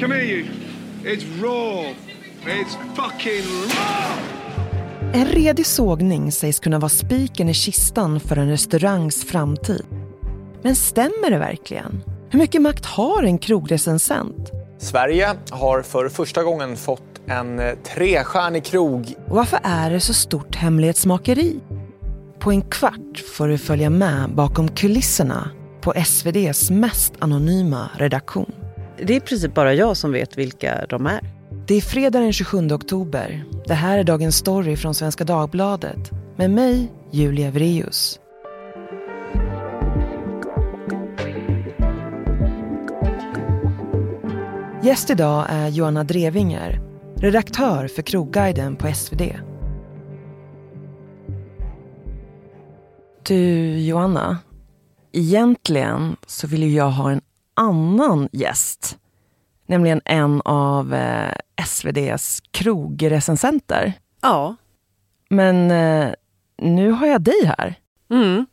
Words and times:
Come 0.00 0.14
here, 0.14 0.24
you. 0.24 0.46
It's 1.04 1.24
raw. 1.42 1.94
It's 2.46 2.76
fucking 2.94 3.44
raw! 3.68 4.18
En 5.12 5.26
redig 5.26 5.66
sågning 5.66 6.32
sägs 6.32 6.60
kunna 6.60 6.78
vara 6.78 6.88
spiken 6.88 7.48
i 7.48 7.54
kistan 7.54 8.20
för 8.20 8.36
en 8.36 8.48
restaurangs 8.48 9.24
framtid. 9.24 9.84
Men 10.62 10.76
stämmer 10.76 11.30
det 11.30 11.38
verkligen? 11.38 12.02
Hur 12.30 12.38
mycket 12.38 12.62
makt 12.62 12.86
har 12.86 13.22
en 13.22 13.38
krogrecensent? 13.38 14.50
Sverige 14.78 15.34
har 15.50 15.82
för 15.82 16.08
första 16.08 16.42
gången 16.42 16.76
fått 16.76 17.20
en 17.26 17.58
eh, 17.58 17.74
trestjärnig 17.74 18.64
krog. 18.64 19.14
Och 19.28 19.36
varför 19.36 19.60
är 19.62 19.90
det 19.90 20.00
så 20.00 20.14
stort 20.14 20.56
hemlighetsmakeri? 20.56 21.60
På 22.38 22.50
en 22.50 22.62
kvart 22.62 23.22
får 23.36 23.48
du 23.48 23.58
följa 23.58 23.90
med 23.90 24.30
bakom 24.34 24.68
kulisserna 24.68 25.50
på 25.80 25.92
SVDs 25.92 26.70
mest 26.70 27.12
anonyma 27.18 27.90
redaktion. 27.98 28.63
Det 28.96 29.12
är 29.12 29.16
i 29.16 29.20
princip 29.20 29.54
bara 29.54 29.74
jag 29.74 29.96
som 29.96 30.12
vet 30.12 30.38
vilka 30.38 30.86
de 30.88 31.06
är. 31.06 31.20
Det 31.66 31.74
är 31.74 31.80
fredag 31.80 32.20
den 32.20 32.32
27 32.32 32.72
oktober. 32.72 33.44
Det 33.66 33.74
här 33.74 33.98
är 33.98 34.04
dagens 34.04 34.36
story 34.36 34.76
från 34.76 34.94
Svenska 34.94 35.24
Dagbladet. 35.24 36.10
Med 36.36 36.50
mig, 36.50 36.92
Julia 37.10 37.50
Vreus. 37.50 38.20
Gäst 44.82 45.10
idag 45.10 45.46
är 45.48 45.68
Joanna 45.68 46.04
Drevinger, 46.04 46.80
redaktör 47.16 47.88
för 47.88 48.02
Krogguiden 48.02 48.76
på 48.76 48.94
SvD. 48.94 49.22
Du, 53.26 53.78
Joanna. 53.78 54.38
Egentligen 55.12 56.16
så 56.26 56.46
vill 56.46 56.62
ju 56.62 56.74
jag 56.74 56.90
ha 56.90 57.10
en 57.10 57.20
annan 57.54 58.28
gäst. 58.32 58.98
Nämligen 59.66 60.00
en 60.04 60.42
av 60.44 60.94
eh, 60.94 61.34
SVDs 61.56 62.42
krogrecensenter. 62.50 63.92
Ja. 64.22 64.56
Men 65.28 65.70
eh, 65.70 66.10
nu 66.58 66.90
har 66.90 67.06
jag 67.06 67.20
dig 67.20 67.44
här. 67.44 67.74
Mm. 68.10 68.46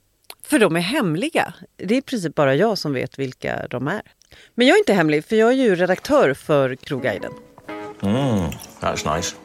För 0.44 0.60
de 0.60 0.76
är 0.76 0.80
hemliga. 0.82 1.54
Det 1.78 1.94
är 1.94 1.98
i 1.98 2.02
princip 2.02 2.36
bara 2.36 2.56
jag 2.56 2.78
som 2.78 2.94
vet 2.94 3.20
vilka 3.20 3.68
de 3.70 3.88
är. 3.88 4.02
Men 4.56 4.68
jag 4.68 4.76
är 4.76 4.80
inte 4.80 4.94
hemlig, 4.94 5.26
för 5.26 5.36
jag 5.36 5.50
är 5.50 5.56
ju 5.56 5.76
redaktör 5.76 6.34
för 6.34 6.76
Krogguiden. 6.76 7.32
Mm, 8.02 8.50
that's 8.80 9.16
nice. 9.16 9.36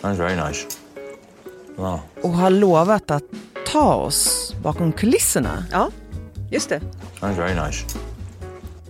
That's 0.00 0.16
very 0.16 0.48
nice. 0.48 0.66
Wow. 1.76 2.00
Och 2.22 2.30
har 2.30 2.50
lovat 2.50 3.10
att 3.10 3.24
ta 3.66 3.94
oss 3.94 4.54
bakom 4.62 4.92
kulisserna. 4.92 5.64
Ja, 5.70 5.90
just 6.50 6.68
det. 6.68 6.80
That's 7.20 7.36
very 7.36 7.66
nice. 7.66 7.98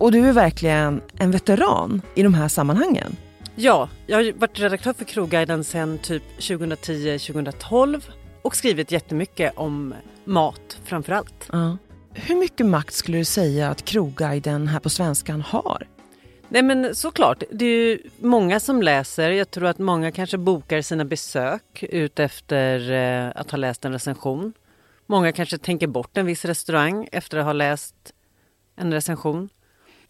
Och 0.01 0.11
du 0.11 0.27
är 0.27 0.33
verkligen 0.33 1.01
en 1.17 1.31
veteran 1.31 2.01
i 2.15 2.23
de 2.23 2.33
här 2.33 2.47
sammanhangen. 2.47 3.15
Ja, 3.55 3.89
jag 4.07 4.17
har 4.17 4.31
varit 4.33 4.59
redaktör 4.59 4.93
för 4.93 5.05
Krogguiden 5.05 5.63
sedan 5.63 5.97
typ 5.97 6.23
2010-2012 6.39 8.01
och 8.41 8.55
skrivit 8.55 8.91
jättemycket 8.91 9.53
om 9.55 9.93
mat 10.23 10.77
framför 10.83 11.13
allt. 11.13 11.49
Ja. 11.51 11.77
Hur 12.13 12.35
mycket 12.35 12.65
makt 12.65 12.93
skulle 12.93 13.17
du 13.17 13.25
säga 13.25 13.69
att 13.69 13.85
Krogguiden 13.85 14.67
här 14.67 14.79
på 14.79 14.89
Svenskan 14.89 15.41
har? 15.41 15.87
Nej 16.49 16.63
men 16.63 16.95
såklart, 16.95 17.43
det 17.51 17.65
är 17.65 17.87
ju 17.87 17.99
många 18.19 18.59
som 18.59 18.81
läser. 18.81 19.31
Jag 19.31 19.51
tror 19.51 19.65
att 19.65 19.79
många 19.79 20.11
kanske 20.11 20.37
bokar 20.37 20.81
sina 20.81 21.05
besök 21.05 21.83
ut 21.83 22.19
efter 22.19 22.91
eh, 22.91 23.31
att 23.35 23.51
ha 23.51 23.57
läst 23.57 23.85
en 23.85 23.91
recension. 23.91 24.53
Många 25.05 25.31
kanske 25.31 25.57
tänker 25.57 25.87
bort 25.87 26.17
en 26.17 26.25
viss 26.25 26.45
restaurang 26.45 27.07
efter 27.11 27.37
att 27.37 27.45
ha 27.45 27.53
läst 27.53 27.95
en 28.75 28.93
recension. 28.93 29.49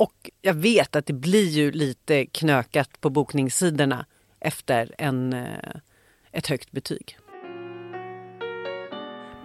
Och 0.02 0.30
jag 0.42 0.54
vet 0.54 0.96
att 0.96 1.06
det 1.06 1.14
blir 1.14 1.50
ju 1.50 1.72
lite 1.72 2.26
knökat 2.26 3.02
på 3.02 3.10
bokningssidorna 3.10 4.06
efter 4.40 4.96
en, 4.98 5.34
eh, 5.34 5.76
ett 6.32 6.48
högt 6.48 6.72
betyg. 6.72 7.18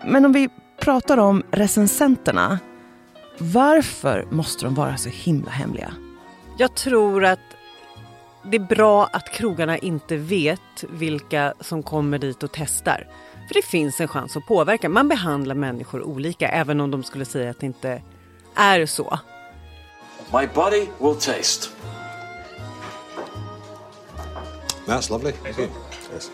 Men 0.05 0.25
om 0.25 0.33
vi 0.33 0.49
pratar 0.81 1.19
om 1.19 1.43
recensenterna. 1.51 2.59
Varför 3.39 4.29
måste 4.31 4.65
de 4.65 4.75
vara 4.75 4.97
så 4.97 5.09
himla 5.09 5.51
hemliga? 5.51 5.93
Jag 6.59 6.75
tror 6.75 7.25
att 7.25 7.41
det 8.45 8.57
är 8.57 8.67
bra 8.77 9.07
att 9.07 9.33
krogarna 9.33 9.79
inte 9.79 10.17
vet 10.17 10.85
vilka 10.91 11.55
som 11.61 11.83
kommer 11.83 12.19
dit 12.19 12.43
och 12.43 12.51
testar. 12.53 13.09
För 13.49 13.55
det 13.55 13.65
finns 13.65 14.01
en 14.01 14.09
chans 14.09 14.37
att 14.37 14.47
påverka. 14.47 14.89
Man 14.89 15.09
behandlar 15.09 15.55
människor 15.55 16.03
olika 16.03 16.49
även 16.49 16.81
om 16.81 16.91
de 16.91 17.03
skulle 17.03 17.25
säga 17.25 17.51
att 17.51 17.61
det 17.61 17.67
inte 17.67 18.03
är 18.55 18.87
så. 18.87 19.19
My 20.33 20.47
body 20.55 20.89
will 20.99 21.15
taste. 21.15 21.71
That's 24.87 25.11
lovely. 25.11 25.33
Thank 25.33 25.59
you. 25.59 25.69
Yes. 26.15 26.31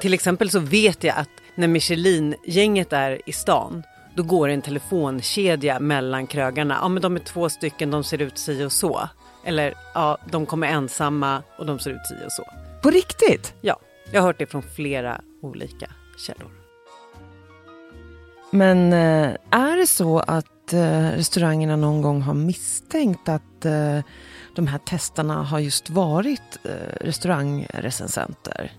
Till 0.00 0.14
exempel 0.14 0.50
så 0.50 0.58
vet 0.58 1.04
jag 1.04 1.16
att 1.16 1.28
när 1.54 1.68
Michelin-gänget 1.68 2.92
är 2.92 3.20
i 3.26 3.32
stan 3.32 3.82
då 4.14 4.22
går 4.22 4.48
en 4.48 4.62
telefonkedja 4.62 5.80
mellan 5.80 6.26
krögarna. 6.26 6.78
Ja 6.82 6.88
men 6.88 7.02
de 7.02 7.16
är 7.16 7.20
två 7.20 7.48
stycken, 7.48 7.90
de 7.90 8.04
ser 8.04 8.22
ut 8.22 8.38
si 8.38 8.64
och 8.64 8.72
så. 8.72 9.08
Eller 9.44 9.74
ja, 9.94 10.18
de 10.30 10.46
kommer 10.46 10.66
ensamma 10.66 11.42
och 11.58 11.66
de 11.66 11.78
ser 11.78 11.90
ut 11.90 12.06
si 12.08 12.26
och 12.26 12.32
så. 12.32 12.44
På 12.82 12.90
riktigt? 12.90 13.54
Ja, 13.60 13.80
jag 14.12 14.20
har 14.20 14.26
hört 14.26 14.38
det 14.38 14.46
från 14.46 14.62
flera 14.62 15.20
olika 15.42 15.90
källor. 16.26 16.63
Men 18.54 18.92
eh, 18.92 19.36
är 19.50 19.76
det 19.76 19.86
så 19.86 20.18
att 20.18 20.72
eh, 20.72 21.10
restaurangerna 21.10 21.76
någon 21.76 22.02
gång 22.02 22.22
har 22.22 22.34
misstänkt 22.34 23.28
att 23.28 23.64
eh, 23.64 24.00
de 24.54 24.66
här 24.66 24.78
testarna 24.78 25.42
har 25.42 25.58
just 25.58 25.90
varit 25.90 26.58
restaurangrecensenter? 27.00 28.72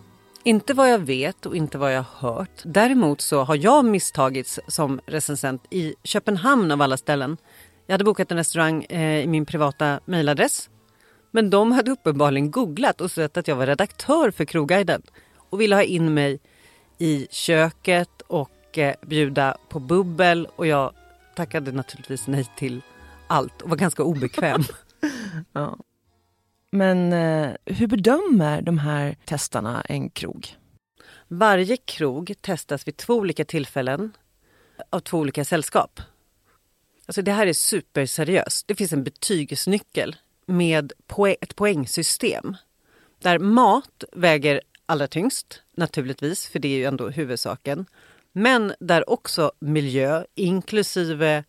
Inte 0.43 0.73
vad 0.73 0.91
jag 0.91 0.99
vet 0.99 1.45
och 1.45 1.55
inte 1.55 1.77
vad 1.77 1.93
jag 1.93 2.05
har 2.09 2.29
hört. 2.29 2.61
Däremot 2.63 3.21
så 3.21 3.43
har 3.43 3.55
jag 3.55 3.85
misstagits 3.85 4.59
som 4.67 5.01
recensent 5.05 5.63
i 5.69 5.95
Köpenhamn 6.03 6.71
av 6.71 6.81
alla 6.81 6.97
ställen. 6.97 7.37
Jag 7.85 7.93
hade 7.93 8.03
bokat 8.03 8.31
en 8.31 8.37
restaurang 8.37 8.83
i 8.83 9.27
min 9.27 9.45
privata 9.45 9.99
mejladress. 10.05 10.69
Men 11.31 11.49
de 11.49 11.71
hade 11.71 11.91
uppenbarligen 11.91 12.51
googlat 12.51 13.01
och 13.01 13.11
sett 13.11 13.37
att 13.37 13.47
jag 13.47 13.55
var 13.55 13.67
redaktör 13.67 14.31
för 14.31 14.45
Krogguiden 14.45 15.01
och 15.49 15.61
ville 15.61 15.75
ha 15.75 15.83
in 15.83 16.13
mig 16.13 16.39
i 16.97 17.27
köket 17.31 18.21
och 18.27 18.54
bjuda 19.01 19.57
på 19.69 19.79
bubbel 19.79 20.47
och 20.55 20.67
jag 20.67 20.93
tackade 21.35 21.71
naturligtvis 21.71 22.27
nej 22.27 22.47
till 22.57 22.81
allt 23.27 23.61
och 23.61 23.69
var 23.69 23.77
ganska 23.77 24.03
obekväm. 24.03 24.63
Ja. 25.53 25.77
Men 26.71 27.13
eh, 27.13 27.51
hur 27.65 27.87
bedömer 27.87 28.61
de 28.61 28.77
här 28.77 29.17
testarna 29.25 29.81
en 29.81 30.09
krog? 30.09 30.55
Varje 31.27 31.77
krog 31.77 32.33
testas 32.41 32.87
vid 32.87 32.97
två 32.97 33.13
olika 33.13 33.45
tillfällen 33.45 34.11
av 34.89 34.99
två 34.99 35.17
olika 35.17 35.45
sällskap. 35.45 35.99
Alltså 37.05 37.21
det 37.21 37.31
här 37.31 37.47
är 37.47 37.53
superseriöst. 37.53 38.67
Det 38.67 38.75
finns 38.75 38.93
en 38.93 39.03
betygsnyckel 39.03 40.15
med 40.45 40.93
ett 41.41 41.55
poängsystem 41.55 42.55
där 43.19 43.39
mat 43.39 44.03
väger 44.11 44.61
allra 44.85 45.07
tyngst, 45.07 45.61
naturligtvis, 45.77 46.47
för 46.47 46.59
det 46.59 46.67
är 46.67 46.77
ju 46.77 46.85
ändå 46.85 47.09
huvudsaken. 47.09 47.85
Men 48.37 48.73
där 48.79 49.09
också 49.09 49.51
miljö, 49.59 50.23
inklusive 50.35 51.43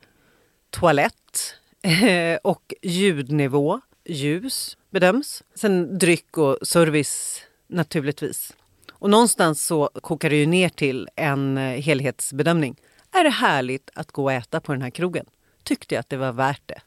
toalett 0.70 1.54
eh, 1.82 2.38
och 2.42 2.74
ljudnivå, 2.82 3.80
ljus 4.04 4.76
bedöms. 4.90 5.42
Sen 5.54 5.98
dryck 5.98 6.38
och 6.38 6.58
service 6.62 7.42
naturligtvis. 7.66 8.56
Och 8.92 9.10
någonstans 9.10 9.66
så 9.66 9.90
kokar 10.00 10.30
det 10.30 10.36
ju 10.36 10.46
ner 10.46 10.68
till 10.68 11.08
en 11.16 11.58
eh, 11.58 11.80
helhetsbedömning. 11.80 12.76
Är 13.12 13.24
det 13.24 13.30
härligt 13.30 13.90
att 13.94 14.12
gå 14.12 14.24
och 14.24 14.32
äta 14.32 14.60
på 14.60 14.72
den 14.72 14.82
här 14.82 14.90
krogen? 14.90 15.26
Tyckte 15.62 15.94
jag 15.94 16.00
att 16.00 16.08
det 16.08 16.16
var 16.16 16.32
värt 16.32 16.62
det. 16.66 16.80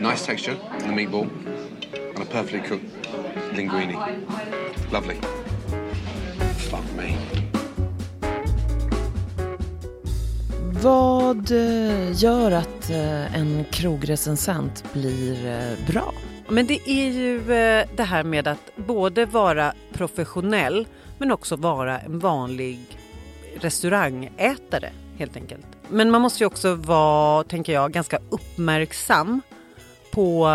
Nice 0.00 0.26
texture 0.26 0.56
in 0.74 0.80
the 0.80 0.92
meatball 0.92 1.26
and 2.14 2.22
a 2.22 2.26
perfectly 2.32 2.60
cooked 2.68 2.90
linguine. 3.56 3.98
Lovely. 4.92 5.16
Fuck 6.70 6.96
me. 6.96 7.39
Vad 10.82 11.50
eh, 11.50 12.22
gör 12.22 12.50
att 12.50 12.90
eh, 12.90 13.36
en 13.36 13.64
krogrecensent 13.64 14.92
blir 14.92 15.46
eh, 15.46 15.86
bra? 15.86 16.14
Men 16.48 16.66
det 16.66 16.90
är 16.90 17.10
ju 17.10 17.40
det 17.96 18.02
här 18.02 18.24
med 18.24 18.48
att 18.48 18.76
både 18.76 19.26
vara 19.26 19.72
professionell 19.92 20.86
men 21.18 21.32
också 21.32 21.56
vara 21.56 21.98
en 21.98 22.18
vanlig 22.18 22.78
restaurangätare 23.60 24.92
helt 25.18 25.36
enkelt. 25.36 25.66
Men 25.88 26.10
man 26.10 26.22
måste 26.22 26.42
ju 26.42 26.46
också 26.46 26.74
vara, 26.74 27.44
tänker 27.44 27.72
jag, 27.72 27.92
ganska 27.92 28.18
uppmärksam 28.30 29.42
på 30.12 30.46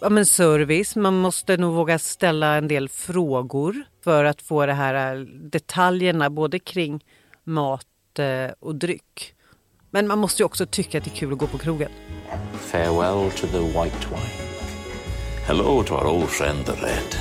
ja, 0.00 0.08
men 0.08 0.26
service. 0.26 0.96
Man 0.96 1.14
måste 1.14 1.56
nog 1.56 1.74
våga 1.74 1.98
ställa 1.98 2.54
en 2.54 2.68
del 2.68 2.88
frågor 2.88 3.82
för 4.04 4.24
att 4.24 4.42
få 4.42 4.66
det 4.66 4.74
här 4.74 5.16
detaljerna 5.50 6.30
både 6.30 6.58
kring 6.58 7.04
mat 7.44 7.86
eh, 8.18 8.50
och 8.60 8.74
dryck. 8.74 9.34
Men 9.90 10.06
man 10.06 10.18
måste 10.18 10.42
ju 10.42 10.46
också 10.46 10.66
tycka 10.66 10.98
att 10.98 11.04
det 11.04 11.10
är 11.10 11.16
kul 11.16 11.32
att 11.32 11.38
gå 11.38 11.46
på 11.46 11.58
krogen. 11.58 11.90
Farewell 12.52 13.30
to 13.30 13.46
the 13.46 13.58
white 13.58 14.06
wine. 14.10 14.46
Hello 15.46 15.82
to 15.82 15.94
our 15.94 16.06
old 16.06 16.28
friend 16.28 16.66
the 16.66 16.72
red. 16.72 17.16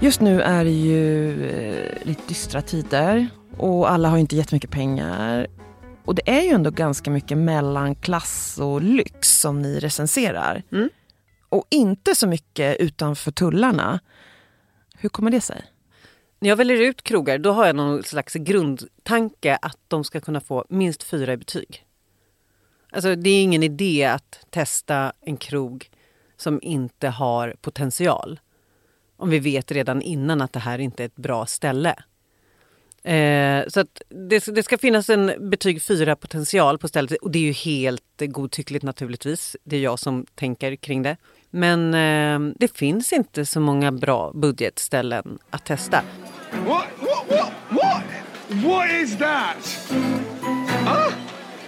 Just 0.00 0.20
nu 0.20 0.42
är 0.42 0.64
det 0.64 0.70
ju 0.70 1.30
eh, 1.50 2.06
lite 2.06 2.22
dystra 2.28 2.62
tider 2.62 3.28
och 3.56 3.90
alla 3.90 4.08
har 4.08 4.18
inte 4.18 4.36
jättemycket 4.36 4.70
pengar. 4.70 5.46
Och 6.04 6.14
det 6.14 6.30
är 6.30 6.42
ju 6.42 6.48
ändå 6.48 6.70
ganska 6.70 7.10
mycket 7.10 7.38
mellanklass 7.38 8.58
och 8.62 8.82
lyx 8.82 9.40
som 9.40 9.62
ni 9.62 9.78
recenserar. 9.78 10.62
Mm. 10.72 10.88
Och 11.48 11.66
inte 11.70 12.14
så 12.14 12.26
mycket 12.26 12.76
utanför 12.76 13.30
tullarna. 13.30 14.00
Hur 14.98 15.08
kommer 15.08 15.30
det 15.30 15.40
sig? 15.40 15.64
När 16.38 16.48
jag 16.48 16.56
väljer 16.56 16.80
ut 16.80 17.02
krogar 17.02 17.38
då 17.38 17.52
har 17.52 17.66
jag 17.66 17.76
någon 17.76 18.02
slags 18.02 18.34
grundtanke 18.34 19.58
att 19.62 19.78
de 19.88 20.04
ska 20.04 20.20
kunna 20.20 20.40
få 20.40 20.64
minst 20.68 21.02
fyra 21.02 21.32
i 21.32 21.36
betyg. 21.36 21.86
Alltså 22.90 23.14
det 23.14 23.30
är 23.30 23.42
ingen 23.42 23.62
idé 23.62 24.04
att 24.04 24.46
testa 24.50 25.12
en 25.20 25.36
krog 25.36 25.90
som 26.36 26.60
inte 26.62 27.08
har 27.08 27.56
potential. 27.60 28.40
Om 29.16 29.30
vi 29.30 29.38
vet 29.38 29.72
redan 29.72 30.02
innan 30.02 30.40
att 30.40 30.52
det 30.52 30.60
här 30.60 30.78
inte 30.78 31.02
är 31.02 31.06
ett 31.06 31.16
bra 31.16 31.46
ställe. 31.46 31.94
Eh, 33.02 33.64
så 33.68 33.80
att 33.80 34.02
det, 34.08 34.46
det 34.46 34.62
ska 34.62 34.78
finnas 34.78 35.10
en 35.10 35.50
betyg 35.50 35.82
4 35.82 36.16
potential 36.16 36.78
på 36.78 36.88
stället 36.88 37.12
och 37.12 37.30
det 37.30 37.38
är 37.38 37.42
ju 37.42 37.52
helt 37.52 38.02
godtyckligt 38.20 38.84
naturligtvis. 38.84 39.56
Det 39.64 39.76
är 39.76 39.80
jag 39.80 39.98
som 39.98 40.26
tänker 40.34 40.76
kring 40.76 41.02
det. 41.02 41.16
Men 41.50 41.94
eh, 41.94 42.54
det 42.58 42.76
finns 42.76 43.12
inte 43.12 43.46
så 43.46 43.60
många 43.60 43.92
bra 43.92 44.32
budgetställen 44.34 45.38
att 45.50 45.64
testa. 45.64 46.02
What? 46.66 46.86
What? 47.00 47.30
What? 47.30 47.52
What? 47.70 48.04
What 48.64 48.90
is 48.90 49.16
that? 49.18 49.56
Huh? 50.84 51.12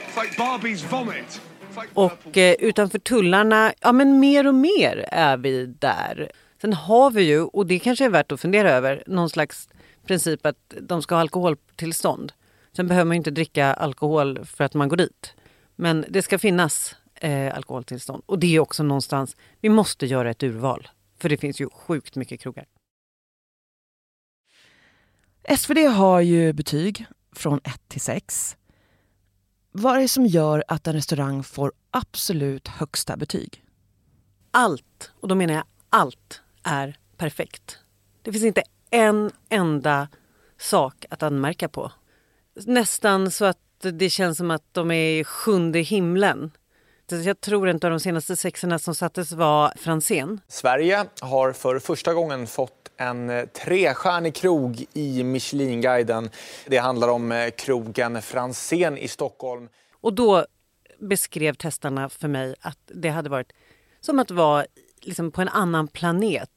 It's 0.08 0.16
like 0.16 0.36
Barbie's 0.36 0.82
vomit. 0.90 1.40
Like 1.76 1.88
Och 1.94 2.36
eh, 2.36 2.54
utanför 2.58 2.98
tullarna, 2.98 3.72
ja 3.80 3.92
men 3.92 4.20
mer 4.20 4.46
och 4.46 4.54
mer 4.54 5.08
är 5.12 5.36
vi 5.36 5.66
där. 5.66 6.30
Sen 6.60 6.72
har 6.72 7.10
vi 7.10 7.22
ju, 7.22 7.40
och 7.40 7.66
det 7.66 7.78
kanske 7.78 8.04
är 8.04 8.08
värt 8.08 8.32
att 8.32 8.40
fundera 8.40 8.70
över, 8.70 9.02
någon 9.06 9.30
slags 9.30 9.68
princip 10.06 10.46
att 10.46 10.74
de 10.80 11.02
ska 11.02 11.14
ha 11.14 11.20
alkoholtillstånd. 11.20 12.32
Sen 12.76 12.88
behöver 12.88 13.08
man 13.08 13.16
inte 13.16 13.30
dricka 13.30 13.74
alkohol 13.74 14.44
för 14.44 14.64
att 14.64 14.74
man 14.74 14.88
går 14.88 14.96
dit. 14.96 15.34
Men 15.76 16.04
det 16.08 16.22
ska 16.22 16.38
finnas 16.38 16.96
eh, 17.14 17.56
alkoholtillstånd. 17.56 18.22
Och 18.26 18.38
det 18.38 18.56
är 18.56 18.60
också 18.60 18.82
någonstans, 18.82 19.36
vi 19.60 19.68
måste 19.68 20.06
göra 20.06 20.30
ett 20.30 20.42
urval. 20.42 20.88
För 21.18 21.28
det 21.28 21.36
finns 21.36 21.60
ju 21.60 21.68
sjukt 21.70 22.16
mycket 22.16 22.40
krogar. 22.40 22.64
SvD 25.56 25.78
har 25.78 26.20
ju 26.20 26.52
betyg 26.52 27.06
från 27.32 27.60
1 27.64 27.88
till 27.88 28.00
6. 28.00 28.56
Vad 29.72 29.96
är 29.96 30.00
det 30.00 30.08
som 30.08 30.26
gör 30.26 30.64
att 30.68 30.86
en 30.86 30.92
restaurang 30.92 31.42
får 31.42 31.72
absolut 31.90 32.68
högsta 32.68 33.16
betyg? 33.16 33.64
Allt, 34.50 35.12
och 35.20 35.28
då 35.28 35.34
menar 35.34 35.54
jag 35.54 35.64
allt, 35.90 36.42
är 36.62 36.98
perfekt. 37.16 37.78
Det 38.22 38.32
finns 38.32 38.44
inte 38.44 38.62
en 38.90 39.30
enda 39.48 40.08
sak 40.58 41.04
att 41.10 41.22
anmärka 41.22 41.68
på. 41.68 41.92
Nästan 42.66 43.30
så 43.30 43.44
att 43.44 43.58
det 43.80 44.10
känns 44.10 44.38
som 44.38 44.50
att 44.50 44.74
de 44.74 44.90
är 44.90 45.20
i 45.20 45.24
sjunde 45.24 45.78
himlen. 45.78 46.50
Jag 47.10 47.40
tror 47.40 47.68
inte 47.68 47.86
av 47.86 47.90
de 47.90 48.00
senaste 48.00 48.36
sexorna 48.36 48.78
som 48.78 48.94
sattes 48.94 49.32
var 49.32 49.72
Franzén. 49.76 50.40
Sverige 50.48 51.04
har 51.20 51.52
för 51.52 51.78
första 51.78 52.14
gången 52.14 52.46
fått 52.46 52.90
en 52.96 53.30
eh, 53.30 53.44
trestjärnig 53.44 54.34
krog 54.34 54.86
i 54.92 55.22
Michelinguiden. 55.22 56.30
Det 56.66 56.76
handlar 56.76 57.08
om 57.08 57.32
eh, 57.32 57.50
krogen 57.50 58.22
Franzén 58.22 58.98
i 58.98 59.08
Stockholm. 59.08 59.68
Och 60.00 60.14
då 60.14 60.46
beskrev 61.00 61.54
testarna 61.54 62.08
för 62.08 62.28
mig 62.28 62.54
att 62.60 62.78
det 62.86 63.08
hade 63.08 63.30
varit 63.30 63.52
som 64.00 64.18
att 64.18 64.30
vara 64.30 64.66
liksom 65.00 65.30
på 65.30 65.42
en 65.42 65.48
annan 65.48 65.88
planet 65.88 66.50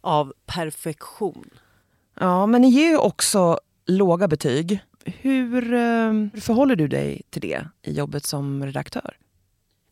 av 0.00 0.32
perfektion. 0.46 1.50
Ja, 2.20 2.46
men 2.46 2.62
ni 2.62 2.68
ger 2.68 2.88
ju 2.88 2.96
också 2.96 3.60
låga 3.86 4.28
betyg. 4.28 4.80
Hur, 5.04 5.74
eh, 5.74 6.12
hur 6.32 6.40
förhåller 6.40 6.76
du 6.76 6.88
dig 6.88 7.22
till 7.30 7.42
det 7.42 7.66
i 7.82 7.92
jobbet 7.92 8.26
som 8.26 8.66
redaktör? 8.66 9.16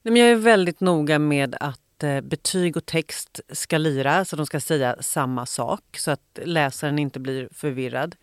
Nej, 0.05 0.12
men 0.12 0.23
Jag 0.23 0.31
är 0.31 0.37
väldigt 0.37 0.81
noga 0.81 1.19
med 1.19 1.56
att 1.61 2.03
eh, 2.03 2.21
betyg 2.21 2.77
och 2.77 2.87
text 2.87 3.41
ska 3.53 3.79
lira, 3.79 4.25
så 4.25 4.37
de 4.37 4.47
ska 4.47 4.61
säga 4.61 4.97
samma 5.01 5.47
sak 5.47 5.97
så 5.99 6.11
att 6.11 6.39
läsaren 6.43 6.99
inte 6.99 7.21
blir 7.21 7.49
förvirrad. 7.53 8.17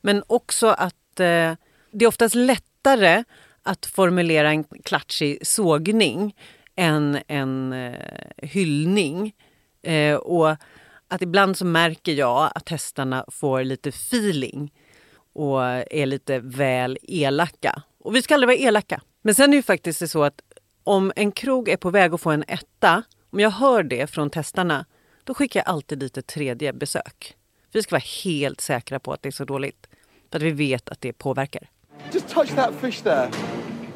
Men 0.00 0.22
också 0.26 0.66
att 0.66 1.20
eh, 1.20 1.52
det 1.90 2.04
är 2.04 2.06
oftast 2.06 2.34
lättare 2.34 3.24
att 3.62 3.86
formulera 3.86 4.50
en 4.50 4.64
klatschig 4.64 5.46
sågning 5.46 6.36
än 6.76 7.18
en 7.26 7.72
eh, 7.72 7.98
hyllning. 8.36 9.34
Eh, 9.82 10.14
och 10.14 10.56
att 11.08 11.22
ibland 11.22 11.56
så 11.56 11.64
märker 11.64 12.12
jag 12.12 12.50
att 12.54 12.68
hästarna 12.68 13.24
får 13.28 13.64
lite 13.64 13.88
feeling 13.88 14.72
och 15.32 15.62
är 15.90 16.06
lite 16.06 16.38
väl 16.38 16.98
elaka. 17.02 17.82
Och 17.98 18.16
vi 18.16 18.22
ska 18.22 18.34
aldrig 18.34 18.48
vara 18.48 18.68
elaka. 18.68 19.00
Men 19.22 19.34
sen 19.34 19.44
är 19.44 19.48
det 19.48 19.56
ju 19.56 19.62
faktiskt 19.62 20.10
så 20.10 20.24
att 20.24 20.40
om 20.84 21.12
en 21.16 21.32
krog 21.32 21.68
är 21.68 21.76
på 21.76 21.90
väg 21.90 22.14
att 22.14 22.20
få 22.20 22.30
en 22.30 22.44
etta, 22.48 23.02
om 23.30 23.40
jag 23.40 23.50
hör 23.50 23.82
det 23.82 24.06
från 24.06 24.30
testarna, 24.30 24.84
då 25.24 25.34
skickar 25.34 25.60
jag 25.60 25.68
alltid 25.68 25.98
dit 25.98 26.16
ett 26.16 26.26
tredje 26.26 26.72
besök. 26.72 27.36
Vi 27.72 27.82
ska 27.82 27.94
vara 27.94 28.02
helt 28.24 28.60
säkra 28.60 28.98
på 29.00 29.12
att 29.12 29.22
det 29.22 29.28
är 29.28 29.30
så 29.30 29.44
dåligt. 29.44 29.86
För 30.30 30.38
att 30.38 30.42
vi 30.42 30.50
vet 30.50 30.88
att 30.88 31.00
det 31.00 31.12
påverkar. 31.12 31.68
Just 32.12 32.28
touch 32.28 32.54
that 32.54 32.74
fish 32.80 33.02
there. 33.02 33.30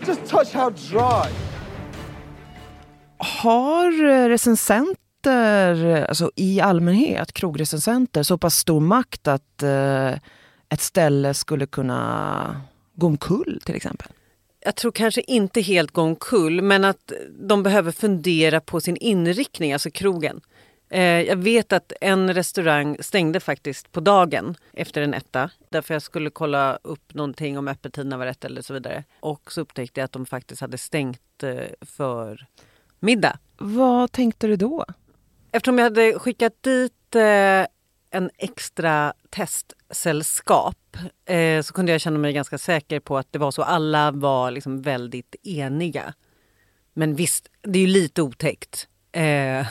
Just 0.07 0.27
touch 0.27 0.55
how 0.55 0.71
dry. 0.71 1.33
Har 3.19 4.05
eh, 4.05 4.29
recensenter, 4.29 6.05
alltså 6.09 6.31
i 6.37 6.61
allmänhet, 6.61 7.33
krogrecensenter, 7.33 8.23
så 8.23 8.39
pass 8.39 8.55
stor 8.55 8.81
makt 8.81 9.29
att 9.29 9.63
eh, 9.63 10.13
ett 10.69 10.81
ställe 10.81 11.35
skulle 11.35 11.67
kunna 11.67 12.61
gå 12.95 13.07
omkull 13.07 13.61
till 13.65 13.75
exempel? 13.75 14.09
Jag 14.69 14.77
tror 14.77 14.93
kanske 14.93 15.21
inte 15.21 15.61
helt 15.61 15.91
gå 15.91 16.03
omkull, 16.03 16.63
men 16.63 16.85
att 16.85 17.13
de 17.41 17.63
behöver 17.63 17.93
fundera 17.93 18.61
på 18.61 18.81
sin 18.81 18.97
inriktning, 18.97 19.73
alltså 19.73 19.91
krogen. 19.91 20.41
Eh, 20.91 21.03
jag 21.03 21.37
vet 21.37 21.73
att 21.73 21.93
en 22.01 22.35
restaurang 22.35 22.97
stängde 23.01 23.41
faktiskt 23.41 23.93
på 23.93 24.01
dagen 24.01 24.55
efter 24.73 25.03
en 25.03 25.15
etta. 25.15 25.51
Därför 25.69 25.95
jag 25.95 26.03
skulle 26.03 26.31
kolla 26.31 26.79
upp 26.83 27.15
någonting 27.15 27.59
om 27.59 27.69
öppettiderna 27.69 28.17
var 28.17 28.27
rätt 28.27 28.45
eller 28.45 28.63
så 28.63 28.75
vidare. 28.75 29.05
Och 29.21 29.53
så 29.53 29.61
upptäckte 29.61 30.01
jag 30.01 30.05
att 30.05 30.13
de 30.13 30.27
faktiskt 30.27 30.61
hade 30.61 30.79
stängt 30.79 31.43
eh, 31.43 31.55
för 31.81 32.47
middag. 33.01 33.39
Vad 33.59 34.13
tänkte 34.13 34.47
du 34.47 34.57
då? 34.57 34.85
Eftersom 35.53 35.79
jag 35.79 35.85
hade 35.85 36.19
skickat 36.19 36.63
dit 36.63 37.15
eh, 37.15 37.67
en 38.11 38.31
extra 38.39 39.13
testsällskap 39.31 40.97
eh, 41.25 41.63
så 41.63 41.73
kunde 41.73 41.93
jag 41.93 42.01
känna 42.01 42.19
mig 42.19 42.33
ganska 42.33 42.59
säker 42.59 43.01
på 43.01 43.19
att 43.19 43.33
det 43.33 43.39
var 43.39 43.51
så. 43.51 43.63
Alla 43.63 44.11
var 44.11 44.51
liksom 44.51 44.83
väldigt 44.83 45.37
eniga. 45.43 46.15
Men 46.93 47.15
visst, 47.15 47.49
det 47.63 47.79
är 47.79 47.83
ju 47.83 47.89
lite 47.89 48.23
otäckt 48.23 48.89
eh, 49.13 49.67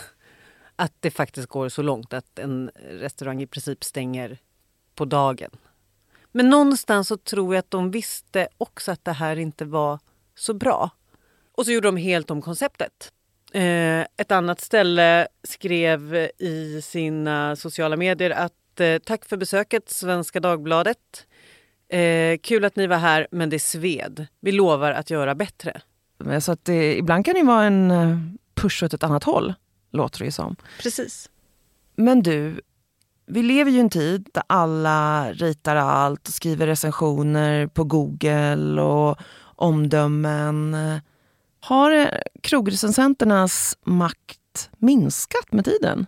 att 0.76 0.94
det 1.00 1.12
faktiskt 1.12 1.48
går 1.48 1.70
så 1.70 1.82
långt 1.82 2.14
att 2.14 2.40
en 2.40 2.72
restaurang 2.90 3.42
i 3.42 3.48
princip 3.48 3.84
stänger 3.84 4.38
på 4.96 5.06
dagen. 5.06 5.52
Men 6.32 6.50
någonstans 6.50 7.08
så 7.08 7.18
tror 7.18 7.56
jag 7.56 7.60
att 7.60 7.72
de 7.72 7.92
visste 7.92 8.48
också 8.58 8.92
att 8.92 9.06
det 9.06 9.12
här 9.12 9.36
inte 9.36 9.66
var 9.66 10.00
så 10.36 10.54
bra. 10.54 10.90
Och 11.52 11.66
så 11.66 11.72
gjorde 11.72 11.88
de 11.88 11.98
helt 11.98 12.32
om 12.32 12.42
konceptet. 12.42 13.14
Eh, 13.54 14.06
ett 14.18 14.32
annat 14.32 14.62
ställe 14.62 15.28
skrev 15.44 16.16
i 16.38 16.82
sina 16.84 17.56
sociala 17.56 17.96
medier 17.96 18.30
att 18.30 18.80
eh, 18.80 18.98
tack 18.98 19.26
för 19.26 19.38
besöket 19.38 19.90
Svenska 19.90 20.40
Dagbladet. 20.40 21.28
Eh, 21.90 22.38
kul 22.44 22.66
att 22.66 22.76
ni 22.76 22.88
var 22.88 22.98
här 22.98 23.28
men 23.32 23.50
det 23.50 23.60
sved. 23.60 24.28
Vi 24.40 24.52
lovar 24.52 24.92
att 24.92 25.10
göra 25.10 25.36
bättre. 25.36 25.82
Så 26.42 26.52
att 26.52 26.66
det, 26.66 26.98
ibland 26.98 27.26
kan 27.26 27.34
det 27.34 27.44
vara 27.44 27.64
en 27.64 27.92
eh, 27.92 28.18
push 28.56 28.84
åt 28.84 28.94
ett 28.94 29.04
annat 29.04 29.24
håll, 29.24 29.54
låter 29.92 30.20
det 30.20 30.26
ju 30.26 30.32
som. 30.32 30.56
Precis. 30.82 31.30
Men 31.96 32.24
du, 32.24 32.62
vi 33.26 33.44
lever 33.44 33.72
ju 33.72 33.78
i 33.78 33.82
en 33.82 33.90
tid 33.90 34.30
där 34.34 34.44
alla 34.48 35.32
ritar 35.32 35.76
allt 35.76 36.28
och 36.28 36.34
skriver 36.34 36.68
recensioner 36.68 37.68
på 37.68 37.84
Google 37.84 38.82
och 38.82 39.18
omdömen. 39.56 40.76
Har 41.68 41.92
eh, 41.92 42.08
krogrecensenternas 42.42 43.78
makt 43.84 44.70
minskat 44.78 45.52
med 45.52 45.66
tiden? 45.66 46.06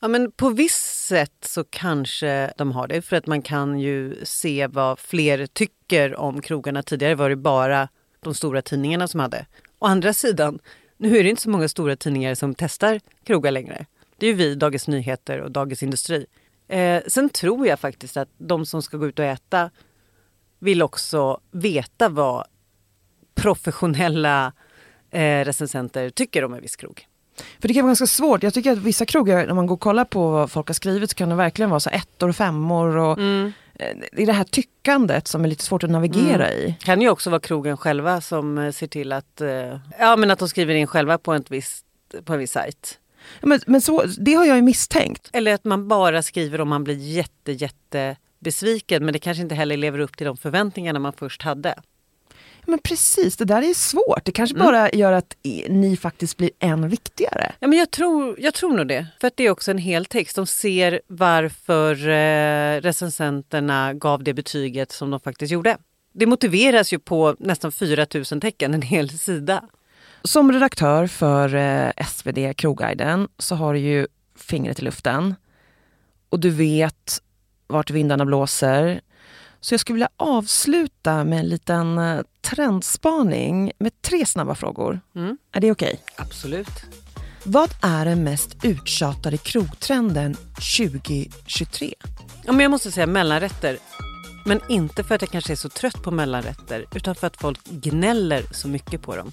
Ja, 0.00 0.08
men 0.08 0.32
på 0.32 0.48
visst 0.48 1.06
sätt 1.06 1.44
så 1.44 1.64
kanske 1.64 2.52
de 2.56 2.72
har 2.72 2.88
det. 2.88 3.02
För 3.02 3.16
att 3.16 3.26
man 3.26 3.42
kan 3.42 3.80
ju 3.80 4.24
se 4.24 4.66
vad 4.66 4.98
fler 4.98 5.46
tycker 5.46 6.16
om 6.16 6.40
krogarna. 6.40 6.82
Tidigare 6.82 7.14
var 7.14 7.30
det 7.30 7.36
bara 7.36 7.88
de 8.20 8.34
stora 8.34 8.62
tidningarna 8.62 9.08
som 9.08 9.20
hade. 9.20 9.46
Å 9.78 9.86
andra 9.86 10.12
sidan, 10.12 10.58
nu 10.96 11.18
är 11.18 11.24
det 11.24 11.30
inte 11.30 11.42
så 11.42 11.50
många 11.50 11.68
stora 11.68 11.96
tidningar 11.96 12.34
som 12.34 12.54
testar 12.54 13.00
krogar 13.24 13.50
längre. 13.50 13.86
Det 14.16 14.26
är 14.26 14.30
ju 14.30 14.36
vi, 14.36 14.54
Dagens 14.54 14.88
Nyheter 14.88 15.40
och 15.40 15.50
Dagens 15.50 15.82
Industri. 15.82 16.26
Eh, 16.68 17.02
sen 17.06 17.28
tror 17.28 17.66
jag 17.66 17.80
faktiskt 17.80 18.16
att 18.16 18.28
de 18.38 18.66
som 18.66 18.82
ska 18.82 18.96
gå 18.96 19.06
ut 19.06 19.18
och 19.18 19.24
äta 19.24 19.70
vill 20.58 20.82
också 20.82 21.40
veta 21.50 22.08
vad 22.08 22.46
professionella 23.34 24.52
eh, 25.10 25.44
recensenter 25.44 26.10
tycker 26.10 26.44
om 26.44 26.54
en 26.54 26.60
viss 26.62 26.76
krog. 26.76 27.06
För 27.60 27.68
det 27.68 27.74
kan 27.74 27.82
vara 27.82 27.90
ganska 27.90 28.06
svårt. 28.06 28.42
Jag 28.42 28.54
tycker 28.54 28.72
att 28.72 28.78
vissa 28.78 29.06
krogar, 29.06 29.46
när 29.46 29.54
man 29.54 29.66
går 29.66 29.74
och 29.74 29.80
kollar 29.80 30.04
på 30.04 30.30
vad 30.30 30.50
folk 30.50 30.66
har 30.68 30.74
skrivit 30.74 31.10
så 31.10 31.16
kan 31.16 31.28
det 31.28 31.34
verkligen 31.34 31.70
vara 31.70 31.80
så 31.80 31.90
ettor 31.90 32.28
och 32.28 32.36
femmor. 32.36 32.96
Och, 32.96 33.18
Mm. 33.18 33.52
eh, 33.74 33.96
Det 34.12 34.22
är 34.22 34.26
det 34.26 34.32
här 34.32 34.44
tyckandet 34.44 35.28
som 35.28 35.44
är 35.44 35.48
lite 35.48 35.64
svårt 35.64 35.84
att 35.84 35.90
navigera 35.90 36.48
Mm. 36.48 36.58
i. 36.66 36.76
kan 36.80 37.00
ju 37.02 37.08
också 37.10 37.30
vara 37.30 37.40
krogen 37.40 37.76
själva 37.76 38.20
som 38.20 38.58
eh, 38.58 38.72
ser 38.72 38.86
till 38.86 39.12
att, 39.12 39.40
eh, 39.40 39.78
ja, 39.98 40.16
men 40.16 40.30
att 40.30 40.38
de 40.38 40.48
skriver 40.48 40.74
in 40.74 40.86
själva 40.86 41.18
på, 41.18 41.34
ett 41.34 41.50
visst, 41.50 41.84
på 42.24 42.32
en 42.32 42.38
viss 42.38 42.52
sajt. 42.52 42.98
Ja, 43.40 43.46
Men, 43.48 43.60
men 43.66 43.80
så, 43.80 44.04
det 44.18 44.34
har 44.34 44.44
jag 44.44 44.56
ju 44.56 44.62
misstänkt. 44.62 45.30
Eller 45.32 45.54
att 45.54 45.64
man 45.64 45.88
bara 45.88 46.22
skriver 46.22 46.60
om 46.60 46.68
man 46.68 46.84
blir 46.84 46.96
jätte, 46.96 47.52
jätte 47.52 48.16
besviken 48.38 49.04
men 49.04 49.12
det 49.12 49.18
kanske 49.18 49.42
inte 49.42 49.54
heller 49.54 49.76
lever 49.76 49.98
upp 49.98 50.16
till 50.16 50.26
de 50.26 50.36
förväntningarna 50.36 50.98
man 50.98 51.12
först 51.12 51.42
hade. 51.42 51.74
Men 52.70 52.78
precis, 52.78 53.36
det 53.36 53.44
där 53.44 53.62
är 53.62 53.74
svårt. 53.74 54.24
Det 54.24 54.32
kanske 54.32 54.56
Mm. 54.56 54.66
bara 54.66 54.90
gör 54.90 55.12
att 55.12 55.36
ni 55.68 55.96
faktiskt 55.96 56.36
blir 56.36 56.50
än 56.58 56.88
viktigare. 56.88 57.52
Ja, 57.60 57.68
men 57.68 57.78
jag, 57.78 57.90
tror, 57.90 58.36
jag 58.40 58.54
tror 58.54 58.76
nog 58.76 58.88
det. 58.88 59.06
För 59.20 59.28
att 59.28 59.36
det 59.36 59.46
är 59.46 59.50
också 59.50 59.70
en 59.70 59.78
hel 59.78 60.04
text. 60.04 60.36
De 60.36 60.46
ser 60.46 61.00
varför 61.06 62.08
eh, 62.08 62.80
recensenterna 62.80 63.94
gav 63.94 64.24
det 64.24 64.34
betyget 64.34 64.92
som 64.92 65.10
de 65.10 65.20
faktiskt 65.20 65.52
gjorde. 65.52 65.76
Det 66.12 66.26
motiveras 66.26 66.92
ju 66.92 66.98
på 66.98 67.36
nästan 67.38 67.72
4 67.72 68.06
000 68.14 68.24
tecken, 68.40 68.74
en 68.74 68.82
hel 68.82 69.10
sida. 69.10 69.64
Som 70.22 70.52
redaktör 70.52 71.06
för 71.06 71.54
eh, 71.54 71.90
SvD 72.06 72.56
Krogguiden 72.56 73.28
så 73.38 73.54
har 73.54 73.74
du 73.74 73.80
ju 73.80 74.06
fingret 74.36 74.78
i 74.78 74.82
luften. 74.82 75.34
Och 76.28 76.40
du 76.40 76.50
vet 76.50 77.22
vart 77.66 77.90
vindarna 77.90 78.24
blåser. 78.24 79.00
Så 79.60 79.74
jag 79.74 79.80
skulle 79.80 79.94
vilja 79.94 80.08
avsluta 80.16 81.24
med 81.24 81.38
en 81.38 81.48
liten 81.48 81.98
eh, 81.98 82.20
trendspaning 82.40 83.72
med 83.78 84.02
tre 84.02 84.26
snabba 84.26 84.54
frågor. 84.54 85.00
Mm. 85.14 85.38
Är 85.52 85.60
det 85.60 85.72
okej? 85.72 86.00
Absolut. 86.16 86.84
Vad 87.44 87.70
är 87.82 88.04
den 88.04 88.24
mest 88.24 88.64
uttjatade 88.64 89.36
krogtrenden 89.36 90.34
2023? 90.34 91.94
Ja, 92.44 92.52
men 92.52 92.60
jag 92.60 92.70
måste 92.70 92.90
säga 92.90 93.06
mellanrätter. 93.06 93.78
Men 94.46 94.60
inte 94.68 95.04
för 95.04 95.14
att 95.14 95.22
jag 95.22 95.30
kanske 95.30 95.52
är 95.52 95.56
så 95.56 95.68
trött 95.68 96.02
på 96.02 96.10
mellanrätter 96.10 96.86
utan 96.94 97.14
för 97.14 97.26
att 97.26 97.36
folk 97.36 97.64
gnäller 97.64 98.42
så 98.50 98.68
mycket 98.68 99.02
på 99.02 99.16
dem. 99.16 99.32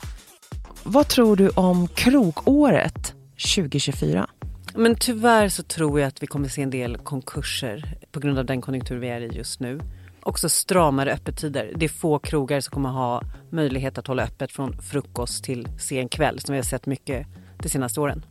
Vad 0.83 1.07
tror 1.07 1.35
du 1.35 1.49
om 1.49 1.87
krogåret 1.87 3.13
2024? 3.55 4.29
Men 4.75 4.95
tyvärr 4.95 5.49
så 5.49 5.63
tror 5.63 5.99
jag 5.99 6.07
att 6.07 6.23
vi 6.23 6.27
kommer 6.27 6.49
se 6.49 6.61
en 6.61 6.69
del 6.69 6.97
konkurser 6.97 7.97
på 8.11 8.19
grund 8.19 8.39
av 8.39 8.45
den 8.45 8.61
konjunktur 8.61 8.97
vi 8.97 9.09
är 9.09 9.21
i 9.21 9.27
just 9.27 9.59
nu. 9.59 9.79
Också 10.25 10.49
stramare 10.49 11.13
öppettider. 11.13 11.73
Det 11.75 11.85
är 11.85 11.89
få 11.89 12.19
krogar 12.19 12.59
som 12.61 12.71
kommer 12.71 12.89
ha 12.89 13.21
möjlighet 13.51 13.97
att 13.97 14.07
hålla 14.07 14.23
öppet 14.23 14.51
från 14.51 14.81
frukost 14.81 15.43
till 15.43 15.67
sen 15.79 16.09
kväll 16.09 16.39
som 16.39 16.53
vi 16.53 16.59
har 16.59 16.63
sett 16.63 16.85
mycket 16.85 17.27
de 17.63 17.69
senaste 17.69 17.99
åren. 18.01 18.25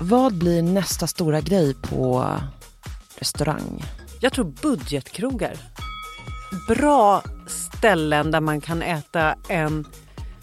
Vad 0.00 0.38
blir 0.38 0.62
nästa 0.62 1.06
stora 1.06 1.40
grej 1.40 1.74
på 1.74 2.34
restaurang? 3.18 3.84
Jag 4.20 4.32
tror 4.32 4.52
budgetkrogar. 4.62 5.56
Bra 6.68 7.22
ställen 7.46 8.30
där 8.30 8.40
man 8.40 8.60
kan 8.60 8.82
äta 8.82 9.34
en 9.48 9.84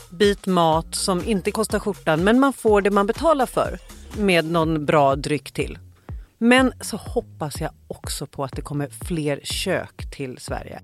bit 0.09 0.45
mat 0.45 0.95
som 0.95 1.23
inte 1.25 1.51
kostar 1.51 1.79
skjortan 1.79 2.23
men 2.23 2.39
man 2.39 2.53
får 2.53 2.81
det 2.81 2.91
man 2.91 3.07
betalar 3.07 3.45
för 3.45 3.79
med 4.17 4.45
någon 4.45 4.85
bra 4.85 5.15
dryck 5.15 5.51
till. 5.51 5.77
Men 6.45 6.73
så 6.81 6.97
hoppas 6.97 7.61
jag 7.61 7.71
också 7.87 8.27
på 8.27 8.43
att 8.43 8.51
det 8.55 8.61
kommer 8.61 8.89
fler 9.07 9.39
kök 9.43 10.11
till 10.11 10.37
Sverige. 10.37 10.81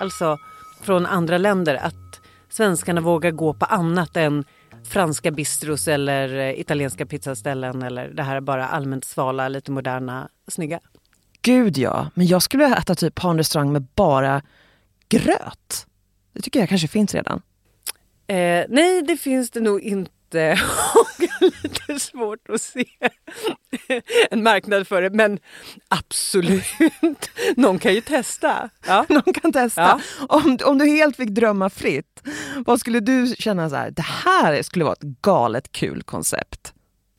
Alltså 0.00 0.38
från 0.82 1.06
andra 1.06 1.38
länder, 1.38 1.74
att 1.74 2.20
svenskarna 2.48 3.00
vågar 3.00 3.30
gå 3.30 3.54
på 3.54 3.64
annat 3.64 4.16
än 4.16 4.44
franska 4.88 5.30
bistros 5.30 5.88
eller 5.88 6.36
eh, 6.36 6.60
italienska 6.60 7.06
pizzaställen 7.06 7.82
eller 7.82 8.08
det 8.08 8.22
här 8.22 8.40
bara 8.40 8.68
allmänt 8.68 9.04
svala, 9.04 9.48
lite 9.48 9.70
moderna, 9.70 10.28
snygga. 10.48 10.80
Gud 11.42 11.78
ja, 11.78 12.10
men 12.14 12.26
jag 12.26 12.42
skulle 12.42 12.64
vilja 12.64 12.78
äta 12.78 12.94
typ 12.94 13.14
på 13.14 13.28
en 13.28 13.38
restaurang 13.38 13.72
med 13.72 13.86
bara 13.94 14.42
gröt. 15.08 15.86
Det 16.32 16.40
tycker 16.40 16.60
jag 16.60 16.68
kanske 16.68 16.88
finns 16.88 17.14
redan. 17.14 17.42
Eh, 18.26 18.64
nej, 18.68 19.02
det 19.02 19.16
finns 19.16 19.50
det 19.50 19.60
nog 19.60 19.80
inte. 19.80 20.10
Och 20.94 21.42
lite 21.62 22.00
svårt 22.00 22.48
att 22.48 22.62
se 22.62 22.84
en 24.30 24.42
marknad 24.42 24.88
för 24.88 25.02
det. 25.02 25.10
Men 25.10 25.38
absolut, 25.88 26.64
någon 27.56 27.78
kan 27.78 27.94
ju 27.94 28.00
testa. 28.00 28.70
Ja. 28.86 29.06
Någon 29.08 29.34
kan 29.34 29.52
testa. 29.52 29.82
Ja. 29.82 30.00
Om, 30.28 30.58
om 30.64 30.78
du 30.78 30.86
helt 30.86 31.16
fick 31.16 31.30
drömma 31.30 31.70
fritt, 31.70 32.22
vad 32.66 32.80
skulle 32.80 33.00
du 33.00 33.34
känna 33.38 33.70
så 33.70 33.76
här, 33.76 33.90
det 33.90 34.02
här 34.02 34.62
skulle 34.62 34.84
vara 34.84 34.94
ett 34.94 35.20
galet 35.22 35.72
kul 35.72 36.02
koncept? 36.02 36.74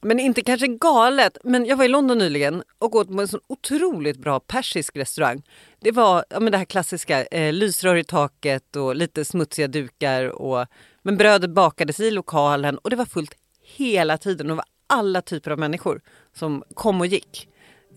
Men 0.05 0.19
inte 0.19 0.41
kanske 0.41 0.67
galet. 0.67 1.37
Men 1.43 1.65
jag 1.65 1.77
var 1.77 1.85
i 1.85 1.87
London 1.87 2.17
nyligen 2.17 2.63
och 2.79 2.95
åt 2.95 3.07
på 3.07 3.21
en 3.21 3.27
sån 3.27 3.39
otroligt 3.47 4.17
bra 4.17 4.39
persisk 4.39 4.97
restaurang. 4.97 5.43
Det 5.79 5.91
var 5.91 6.25
ja, 6.29 6.39
men 6.39 6.51
det 6.51 6.57
här 6.57 6.65
klassiska, 6.65 7.25
eh, 7.25 7.53
lysrör 7.53 7.95
i 7.95 8.03
taket 8.03 8.75
och 8.75 8.95
lite 8.95 9.25
smutsiga 9.25 9.67
dukar. 9.67 10.25
Och, 10.25 10.67
men 11.05 11.17
brödet 11.17 11.49
bakades 11.49 11.99
i 11.99 12.11
lokalen 12.11 12.77
och 12.77 12.89
det 12.89 12.95
var 12.95 13.05
fullt 13.05 13.33
hela 13.77 14.17
tiden. 14.17 14.47
Det 14.47 14.53
var 14.53 14.65
alla 14.87 15.21
typer 15.21 15.51
av 15.51 15.59
människor 15.59 16.01
som 16.33 16.63
kom 16.73 17.01
och 17.01 17.07
gick. 17.07 17.47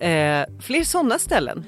Eh, 0.00 0.44
fler 0.60 0.84
sådana 0.84 1.18
ställen. 1.18 1.64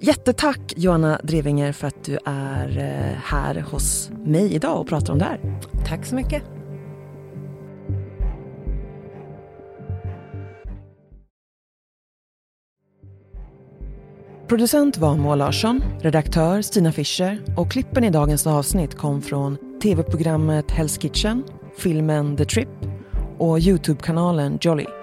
Jättetack 0.00 0.74
Johanna 0.76 1.20
Drevinger 1.22 1.72
för 1.72 1.86
att 1.86 2.04
du 2.04 2.18
är 2.24 2.78
eh, 2.78 3.18
här 3.24 3.60
hos 3.60 4.10
mig 4.10 4.54
idag 4.54 4.80
och 4.80 4.88
pratar 4.88 5.12
om 5.12 5.18
det 5.18 5.24
här. 5.24 5.40
Tack 5.88 6.06
så 6.06 6.14
mycket. 6.14 6.42
Producent 14.48 14.98
var 14.98 15.16
Moa 15.16 15.34
Larsson, 15.34 15.82
redaktör 16.00 16.62
Stina 16.62 16.92
Fischer 16.92 17.42
och 17.56 17.70
klippen 17.70 18.04
i 18.04 18.10
dagens 18.10 18.46
avsnitt 18.46 18.94
kom 18.94 19.22
från 19.22 19.69
tv-programmet 19.80 20.70
Hell's 20.70 20.98
Kitchen, 20.98 21.44
filmen 21.76 22.36
The 22.36 22.44
Trip 22.44 22.68
och 23.38 23.58
Youtube-kanalen 23.58 24.58
Jolly. 24.60 24.99